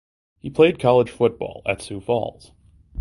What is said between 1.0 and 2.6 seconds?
football at Sioux Falls.